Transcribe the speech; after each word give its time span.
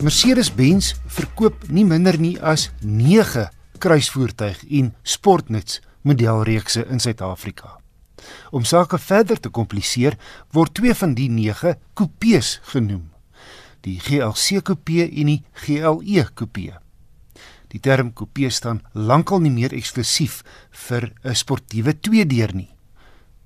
Mercedes-Benz 0.00 0.94
verkoop 1.12 1.66
nie 1.68 1.82
minder 1.84 2.16
nie 2.16 2.38
as 2.40 2.70
9 2.80 3.42
kruisvoertuig 3.84 4.62
en 4.78 4.94
sportnuts 5.04 5.82
modelreekse 6.08 6.86
in 6.88 7.02
Suid-Afrika. 7.04 7.74
Om 8.48 8.64
sake 8.64 8.96
verder 8.96 9.36
te 9.36 9.52
kompliseer, 9.52 10.16
word 10.56 10.72
twee 10.78 10.94
van 10.96 11.12
die 11.18 11.28
9 11.28 11.74
coupés 12.00 12.54
genoem. 12.72 13.10
Die 13.84 13.98
GLC 14.00 14.62
coupé 14.64 15.04
en 15.04 15.34
die 15.34 15.42
GLE 15.66 16.24
coupé. 16.32 16.80
Die 17.68 17.80
term 17.84 18.14
coupé 18.16 18.48
staan 18.48 18.80
lankal 18.96 19.44
nie 19.44 19.52
meer 19.52 19.76
eksklusief 19.76 20.40
vir 20.88 21.12
'n 21.24 21.34
sportiewe 21.34 21.92
tweedeur 22.00 22.54
nie. 22.54 22.72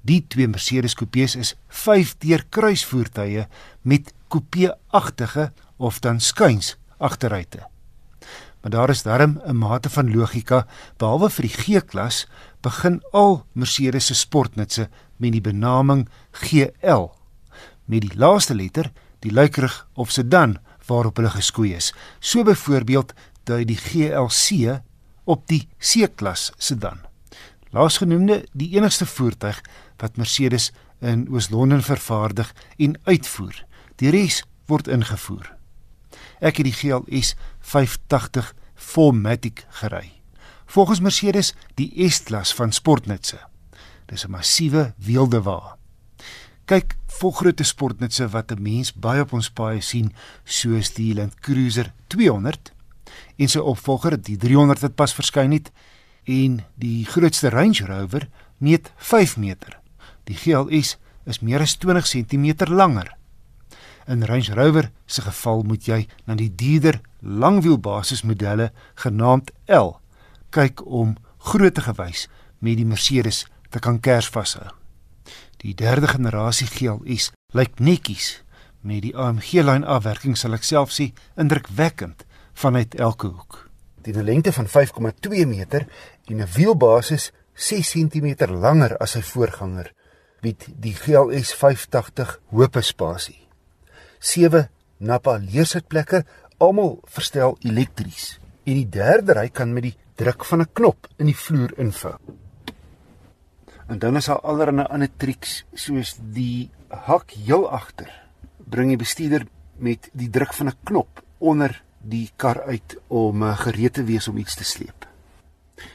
Die 0.03 0.23
twee 0.29 0.47
Mercedes 0.47 0.95
coupés 0.95 1.35
is 1.37 1.57
5-deur 1.69 2.47
kruisvoertuie 2.49 3.47
met 3.83 4.15
coupé-agtige 4.29 5.51
of 5.77 5.99
dan 5.99 6.21
skuins 6.21 6.77
agteruite. 6.99 7.67
Maar 8.61 8.71
daar 8.71 8.91
is 8.91 9.03
darm 9.03 9.41
'n 9.45 9.57
mate 9.57 9.91
van 9.91 10.15
logika 10.17 10.67
behalwe 10.97 11.31
vir 11.31 11.43
die 11.43 11.57
G-klas 11.57 12.27
begin 12.61 13.03
al 13.13 13.47
Mercedes 13.53 14.07
se 14.07 14.15
sportnutse 14.15 14.89
met 15.17 15.33
die 15.33 15.41
benaming 15.41 16.09
GL 16.31 17.13
met 17.85 18.01
die 18.01 18.17
laaste 18.19 18.55
letter 18.55 18.91
die 19.25 19.33
luikerig 19.33 19.89
of 19.95 20.11
sedan 20.11 20.59
waarop 20.87 21.17
hulle 21.17 21.33
geskoei 21.33 21.73
is. 21.75 21.93
So 22.21 22.45
byvoorbeeld 22.45 23.15
dui 23.49 23.65
die 23.65 23.79
GLC 23.81 24.81
op 25.25 25.47
die 25.49 25.69
C-klas 25.81 26.51
sedan. 26.59 27.01
Laasgenoemde 27.73 28.45
die 28.53 28.75
enigste 28.77 29.07
voertuig 29.07 29.61
wat 29.97 30.17
Mercedes 30.17 30.73
in 31.01 31.27
Oos-London 31.33 31.83
vervaardig 31.83 32.53
en 32.77 32.99
uitvoer. 33.05 33.65
Die 33.97 34.13
res 34.13 34.43
word 34.69 34.89
ingevoer. 34.89 35.49
Ek 36.45 36.59
het 36.61 36.67
die 36.69 36.77
GLS 36.77 37.33
580 37.65 38.53
4Matic 38.77 39.65
gery. 39.81 40.11
Volgens 40.69 41.01
Mercedes 41.01 41.55
die 41.79 41.89
S-klas 42.09 42.53
van 42.55 42.73
sportnutse. 42.73 43.39
Dis 44.07 44.25
'n 44.27 44.31
massiewe 44.31 44.93
weelde 44.97 45.43
wa. 45.43 45.77
Kyk, 46.65 46.97
vol 47.07 47.33
grootte 47.33 47.65
sportnutse 47.65 48.29
wat 48.29 48.53
'n 48.53 48.63
mens 48.63 48.93
baie 48.93 49.21
op 49.21 49.33
ons 49.33 49.51
paaie 49.51 49.81
sien, 49.81 50.13
soos 50.45 50.93
die 50.93 51.15
Land 51.15 51.41
Cruiser 51.41 51.93
200 52.07 52.73
en 53.37 53.49
sy 53.49 53.59
opvolger 53.59 54.23
die 54.23 54.37
300 54.37 54.81
wat 54.81 54.95
pas 54.95 55.15
verskyn 55.15 55.53
het 55.53 55.73
en 56.25 56.65
die 56.75 57.05
grootste 57.05 57.49
Range 57.49 57.87
Rover 57.87 58.29
meet 58.59 58.93
5 58.97 59.37
meter. 59.37 59.81
Die 60.25 60.37
GLS 60.37 60.97
is 61.25 61.41
meer 61.41 61.61
as 61.61 61.77
20 61.77 62.07
cm 62.07 62.55
langer. 62.69 63.17
In 64.07 64.25
Range 64.25 64.55
Rover 64.55 64.91
se 65.07 65.23
geval 65.23 65.63
moet 65.63 65.87
jy 65.87 66.07
na 66.27 66.35
die 66.37 66.51
dierder 66.55 67.01
langwielbasismodelle 67.21 68.73
genaamd 69.01 69.51
L 69.67 69.97
kyk 70.53 70.85
om 70.87 71.17
grootte 71.39 71.81
gewys 71.81 72.27
met 72.59 72.77
die 72.77 72.87
Mercedes 72.87 73.47
te 73.71 73.81
kan 73.81 74.01
kers 74.01 74.29
vashou. 74.29 74.69
Die 75.65 75.75
derde 75.75 76.09
generasie 76.09 76.69
GLS 76.69 77.31
lyk 77.57 77.81
netjies 77.81 78.43
met 78.85 79.03
die 79.07 79.15
AMG-lyn 79.17 79.87
afwerking 79.89 80.37
sal 80.37 80.57
ek 80.57 80.67
self 80.69 80.93
sê 80.93 81.11
indrukwekkend 81.41 82.27
vanuit 82.61 82.95
elke 83.01 83.31
hoek. 83.33 83.71
Dit 84.05 84.17
'n 84.17 84.25
lengte 84.25 84.53
van 84.53 84.69
5,2 84.69 85.47
meter 85.47 85.87
en 86.29 86.41
'n 86.43 86.53
wielbasis 86.57 87.33
6 87.55 87.91
cm 87.91 88.51
langer 88.51 88.97
as 88.99 89.11
sy 89.11 89.23
voorganger, 89.23 89.93
bied 90.41 90.69
die 90.77 90.95
GLS 90.95 91.55
580 91.55 92.41
hoë 92.51 92.83
spasie. 92.83 93.44
7 94.25 94.69
Napa 95.05 95.37
leersitplekke, 95.37 96.23
almal 96.63 96.97
verstel 97.13 97.59
elektries. 97.67 98.39
En 98.65 98.79
die 98.79 98.89
derde 98.89 99.37
ry 99.37 99.51
kan 99.53 99.75
met 99.77 99.91
die 99.91 99.97
druk 100.17 100.47
van 100.49 100.61
'n 100.63 100.73
knop 100.73 101.09
in 101.19 101.27
die 101.27 101.37
vloer 101.37 101.73
invou. 101.79 102.17
En 103.87 103.99
dan 103.99 104.17
is 104.17 104.27
daar 104.27 104.41
allerlei 104.41 104.87
ander 104.87 105.11
triks 105.17 105.65
soos 105.75 106.17
die 106.33 106.71
hak 106.89 107.31
heel 107.31 107.69
agter. 107.69 108.09
Bring 108.57 108.89
die 108.89 108.97
bestuurder 108.97 109.47
met 109.77 110.09
die 110.13 110.31
druk 110.31 110.55
van 110.55 110.69
'n 110.69 110.79
knop 110.85 111.23
onder 111.39 111.83
die 112.01 112.31
kar 112.37 112.63
uit 112.63 112.97
om 113.09 113.43
uh, 113.43 113.59
gereed 113.59 113.93
te 113.93 114.05
wees 114.05 114.29
om 114.29 114.37
iets 114.37 114.55
te 114.55 114.65
sleep. 114.65 115.07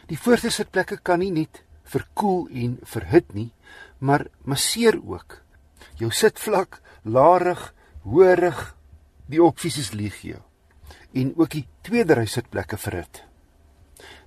Die 0.08 0.18
voorste 0.18 0.50
sitplekke 0.50 0.98
kan 1.02 1.20
nie 1.20 1.32
net 1.32 1.64
verkoel 1.84 2.48
en 2.54 2.78
verhit 2.84 3.34
nie, 3.34 3.52
maar 3.98 4.28
masseer 4.44 5.00
ook. 5.06 5.42
Jou 5.96 6.12
sitvlak, 6.12 6.82
laarig, 7.04 7.74
hoorig 8.04 8.76
die 9.30 9.42
opsies 9.44 9.78
is 9.78 9.92
legio 9.94 10.44
en 11.14 11.34
ook 11.38 11.50
die 11.50 11.66
tweede 11.82 12.16
ry 12.18 12.26
sitplekke 12.30 12.78
vir 12.78 13.00
dit. 13.02 13.22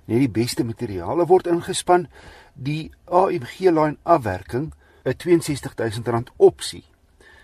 Net 0.07 0.19
die 0.19 0.31
beste 0.31 0.65
materiale 0.67 1.25
word 1.27 1.47
ingespan. 1.47 2.07
Die 2.53 2.91
AMG 3.07 3.71
line 3.71 3.97
afwerking, 4.03 4.73
'n 5.05 5.13
R62000 5.13 6.33
opsie, 6.37 6.83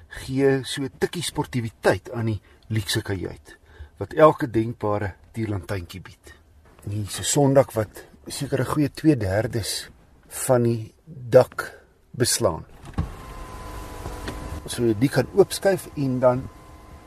gee 0.09 0.63
so 0.63 0.83
'n 0.83 0.91
tikkie 0.99 1.23
sportiwiteit 1.23 2.11
aan 2.11 2.25
die 2.25 2.41
luukse 2.67 3.01
kajuit 3.01 3.57
wat 3.97 4.13
elke 4.13 4.47
denkbare 4.47 5.13
tierlantuintjie 5.33 6.01
bied. 6.01 6.33
Nie 6.85 7.05
so 7.05 7.23
sondak 7.23 7.71
wat 7.75 8.05
seker 8.27 8.61
'n 8.61 8.65
goeie 8.65 8.89
2/3 8.89 9.89
van 10.27 10.63
die 10.63 10.93
dak 11.05 11.73
beslaan 12.11 12.65
so 14.69 14.93
die 14.99 15.09
kan 15.09 15.27
oopskuif 15.35 15.89
en 15.95 16.19
dan 16.19 16.49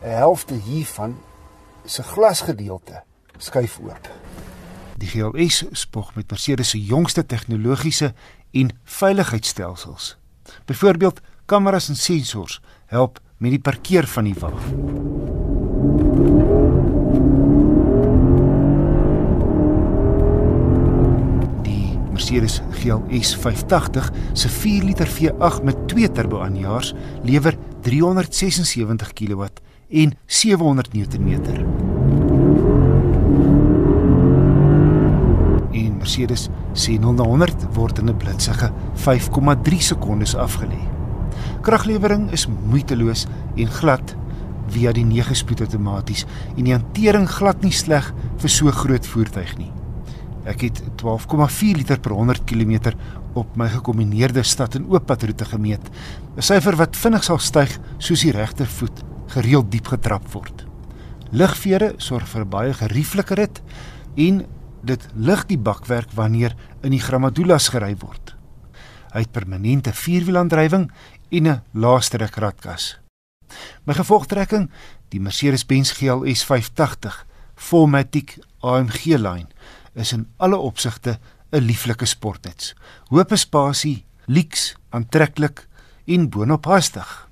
'n 0.02 0.16
helfte 0.18 0.54
hiervan 0.54 1.16
se 1.84 2.02
glasgedeelte 2.02 3.02
skuif 3.38 3.78
oop. 3.82 4.08
Die 4.96 5.08
GLS 5.08 5.64
spog 5.72 6.14
met 6.14 6.30
Mercedes 6.30 6.68
se 6.68 6.84
jongste 6.84 7.26
tegnologiese 7.26 8.14
en 8.50 8.70
veiligheidsstelsels. 8.84 10.16
Byvoorbeeld 10.64 11.20
kameras 11.46 11.88
en 11.88 11.96
sensors 11.96 12.60
help 12.86 13.20
met 13.36 13.50
die 13.50 13.60
parkeer 13.60 14.06
van 14.06 14.24
die 14.24 14.34
wa. 14.38 14.50
Die 21.62 21.98
Mercedes 22.32 22.62
GLS 22.70 23.34
580 23.36 24.10
se 24.32 24.48
4 24.48 24.84
liter 24.84 25.06
V8 25.06 25.62
met 25.62 25.88
2 25.88 26.12
turbo 26.12 26.40
aanjaars 26.40 26.94
lewer 27.22 27.56
376 27.80 29.12
kW 29.12 29.44
en 29.90 30.14
700 30.26 30.92
Nm. 30.92 31.42
En 35.72 35.96
Mercedes 35.98 36.48
sê 36.72 36.96
0 36.98 37.12
na 37.12 37.22
100 37.22 37.66
word 37.74 37.98
in 37.98 38.08
'n 38.08 38.16
blitsige 38.16 38.72
5,3 38.94 39.82
sekondes 39.82 40.36
afgelê. 40.36 40.80
Kraglewering 41.60 42.30
is 42.30 42.46
moeiteloos 42.46 43.26
en 43.56 43.68
glad 43.68 44.16
via 44.68 44.92
die 44.92 45.04
9-spoed 45.04 45.60
outomaties 45.60 46.24
en 46.56 46.64
die 46.64 46.72
hantering 46.72 47.28
glad 47.28 47.62
nie 47.62 47.72
sleg 47.72 48.14
vir 48.38 48.50
so 48.50 48.70
groot 48.70 49.06
voertuig 49.06 49.56
nie. 49.58 49.81
Ek 50.44 50.64
het 50.66 50.80
12,4 50.98 51.78
liter 51.78 52.00
per 52.02 52.14
100 52.16 52.44
km 52.44 52.92
op 53.38 53.56
my 53.56 53.68
gekombineerde 53.70 54.42
stad 54.42 54.74
en 54.74 54.88
ooppadroete 54.90 55.44
gemeet. 55.44 55.90
'n 56.36 56.42
Syfer 56.42 56.76
wat 56.76 56.96
vinnig 56.96 57.24
sal 57.24 57.38
styg 57.38 57.78
soos 57.98 58.20
die 58.20 58.32
regtervoet 58.32 59.02
gereeld 59.26 59.70
diep 59.70 59.86
getrap 59.86 60.26
word. 60.32 60.66
Ligvere 61.30 61.94
sorg 61.96 62.26
vir 62.28 62.44
baie 62.44 62.74
gerieflike 62.74 63.34
rit 63.34 63.62
en 64.16 64.44
dit 64.82 65.08
lig 65.14 65.46
die 65.46 65.58
bakwerk 65.58 66.10
wanneer 66.12 66.56
in 66.82 66.90
die 66.90 67.00
Gramadulas 67.00 67.68
gery 67.68 67.94
word. 67.96 68.34
Hy 69.12 69.20
het 69.20 69.32
permanente 69.32 69.92
vierwielaandrywing 69.92 70.90
en 71.30 71.46
'n 71.48 71.62
laastrek 71.72 72.36
ratkas. 72.36 72.98
My 73.84 73.94
gevolgtrekking, 73.94 74.70
die 75.10 75.20
Mercedes-Benz 75.20 75.92
GLS 75.92 76.44
580 76.44 77.26
4MATIC 77.54 78.38
AMG 78.60 79.18
lyn 79.18 79.48
is 79.94 80.12
in 80.12 80.26
alle 80.36 80.56
opsigte 80.56 81.18
'n 81.52 81.60
lieflike 81.60 82.06
sportnuts. 82.06 82.74
Hoop 83.08 83.32
spasie, 83.34 84.04
lieks, 84.26 84.74
aantreklik 84.90 85.68
en 86.06 86.28
boonop 86.28 86.64
hastig. 86.64 87.28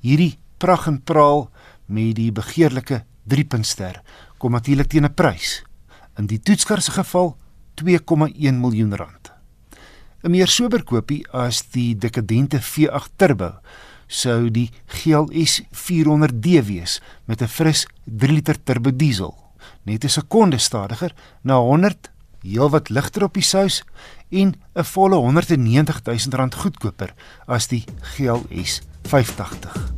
Hierdie 0.00 0.38
pragt 0.58 0.86
en 0.86 1.02
praal 1.02 1.50
met 1.86 2.14
die 2.16 2.32
begeerlike 2.32 3.04
3-puntster 3.28 4.02
kom 4.38 4.52
natuurlik 4.52 4.88
teen 4.88 5.04
'n 5.04 5.14
prys. 5.14 5.62
In 6.16 6.26
die 6.26 6.40
toetskar 6.40 6.82
se 6.82 6.90
geval 6.90 7.36
2,1 7.74 8.60
miljoen 8.60 8.94
rand. 8.94 9.32
'n 10.22 10.30
Meer 10.30 10.48
sober 10.48 10.82
kopie 10.82 11.24
as 11.32 11.62
die 11.72 11.96
dekadente 11.96 12.60
V8 12.60 13.16
Turbo 13.16 13.60
sou 14.06 14.50
die 14.50 14.70
GLS 14.86 15.62
400D 15.70 16.60
wees 16.66 17.00
met 17.24 17.42
'n 17.42 17.48
fris 17.48 17.86
3 18.04 18.32
liter 18.32 18.62
turbo 18.62 18.90
diesel 18.90 19.49
net 19.82 20.04
'n 20.04 20.08
sekonde 20.08 20.58
stadiger 20.58 21.12
na 21.42 21.58
100 21.58 22.10
heelwat 22.42 22.88
ligter 22.88 23.24
op 23.24 23.34
die 23.34 23.42
sous 23.42 23.82
en 24.30 24.54
'n 24.74 24.84
volle 24.84 25.16
190000 25.56 26.34
rand 26.34 26.54
goedkoper 26.54 27.14
as 27.46 27.68
die 27.68 27.84
GLS 28.00 28.80
580. 29.02 29.89